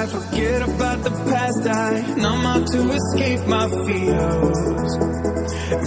I 0.00 0.06
forget 0.06 0.62
about 0.62 1.04
the 1.04 1.10
past. 1.28 1.66
I 1.66 2.00
numb 2.16 2.46
out 2.46 2.66
to 2.68 2.90
escape 2.90 3.46
my 3.46 3.68
fears. 3.84 4.90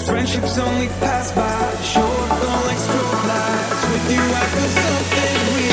Friendships 0.05 0.55
only 0.59 0.87
pass 1.01 1.31
by. 1.31 1.81
short 1.81 2.31
up 2.31 2.43
on 2.43 2.61
like 2.67 2.77
strobe 2.77 3.27
lights. 3.31 3.83
With 3.89 4.11
you, 4.13 4.23
I 4.41 4.45
feel 4.53 4.69
something 4.85 5.55
real. 5.55 5.72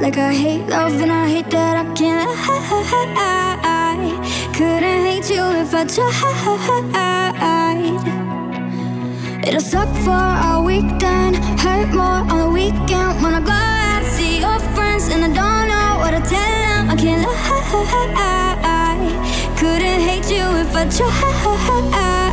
Like 0.00 0.18
I 0.18 0.32
hate 0.32 0.66
love 0.66 1.00
and 1.00 1.12
I 1.12 1.28
hate 1.28 1.50
that 1.50 1.76
I 1.76 1.84
can't 1.94 2.28
lie. 3.16 3.54
Couldn't 4.56 5.04
hate 5.06 5.30
you 5.30 5.44
if 5.62 5.74
I 5.74 5.84
tried. 5.84 6.14
It'll 9.46 9.60
suck 9.60 9.88
for 10.04 10.10
a 10.10 10.62
weekend, 10.62 11.36
hurt 11.60 11.88
more 11.94 12.22
on 12.32 12.38
the 12.38 12.50
weekend 12.50 13.22
when 13.22 13.34
I 13.34 13.40
go 13.40 13.52
out 13.52 14.04
see 14.04 14.40
your 14.40 14.58
friends 14.74 15.08
and 15.08 15.24
I 15.24 15.28
don't 15.40 15.68
know 15.68 15.98
what 16.00 16.12
to 16.12 16.20
tell 16.30 16.58
them. 16.64 16.90
I 16.90 16.96
can't 16.96 17.22
lie. 17.22 17.34
Couldn't 19.58 20.00
hate 20.08 20.30
you 20.30 20.44
if 20.62 20.74
I 20.74 20.84
tried. 20.88 22.23